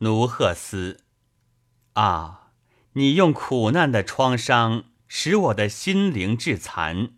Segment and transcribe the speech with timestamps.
[0.00, 1.00] 奴赫斯，
[1.94, 2.52] 啊，
[2.92, 7.14] 你用苦难的创伤使我的心灵致残，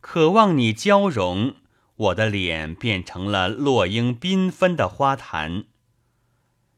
[0.00, 1.56] 渴望你交融，
[1.96, 5.64] 我的脸变成了落英缤纷的花坛。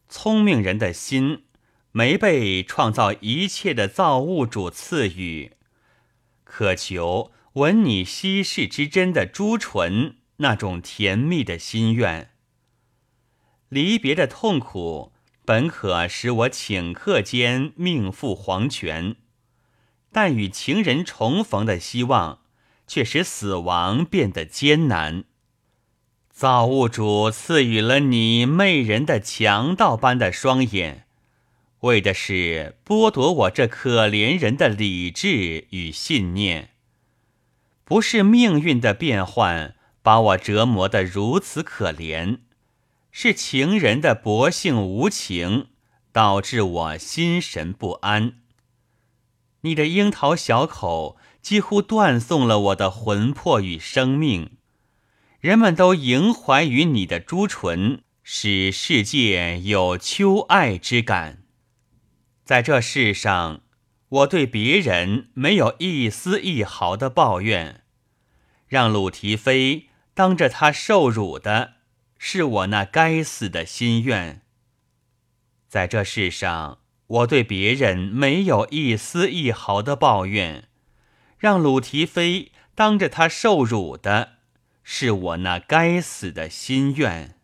[0.09, 1.45] 聪明人的心
[1.93, 5.53] 没被创造一切的造物主赐予，
[6.45, 12.31] 渴求闻你稀世之真的朱唇，那种甜蜜的心愿。
[13.69, 15.13] 离别的痛苦
[15.49, 19.17] 本可使我顷刻间命赴黄泉，
[20.13, 22.41] 但与情人重逢的希望
[22.87, 25.25] 却使死亡变得艰难。
[26.31, 31.07] 造物主赐予了你媚人的强盗般的双眼，
[31.81, 36.73] 为的是剥夺我这可怜人的理智与信念。
[37.87, 42.41] 不是命运的变幻把我折磨得如此可怜。
[43.21, 45.71] 是情人的薄幸无情，
[46.13, 48.35] 导致我心神不安。
[49.63, 54.59] 你的樱桃小口几乎断送了我的魂魄与生命。
[55.41, 61.43] 人们都萦怀于你的朱唇，使世界有秋爱之感。
[62.45, 63.63] 在这世上，
[64.11, 67.83] 我对别人没有一丝一毫的抱怨。
[68.69, 71.78] 让鲁提妃当着他受辱的。
[72.19, 74.43] 是我那该死的心愿。
[75.69, 80.69] 在这世上，我对别人没有一丝一毫的抱怨，
[81.39, 84.39] 让鲁提妃当着他受辱的，
[84.83, 87.38] 是我那该死的心愿。